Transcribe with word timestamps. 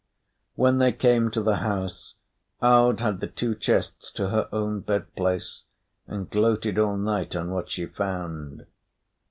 When 0.55 0.79
they 0.79 0.93
came 0.93 1.29
to 1.29 1.43
the 1.43 1.57
house, 1.57 2.15
Aud 2.59 3.01
had 3.01 3.19
the 3.19 3.27
two 3.27 3.53
chests 3.53 4.09
to 4.13 4.29
her 4.29 4.49
own 4.51 4.79
bed 4.79 5.15
place, 5.15 5.65
and 6.07 6.27
gloated 6.27 6.79
all 6.79 6.97
night 6.97 7.35
on 7.35 7.51
what 7.51 7.69
she 7.69 7.85
found. 7.85 8.65